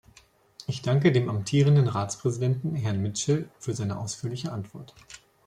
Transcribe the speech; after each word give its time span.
Ich 0.65 0.81
danke 0.81 1.11
dem 1.11 1.29
amtierenden 1.29 1.87
Ratspräsidenten, 1.87 2.73
Herrn 2.73 3.03
Mitchell, 3.03 3.51
für 3.59 3.75
seine 3.75 3.99
ausführliche 3.99 4.51
Antwort. 4.51 4.95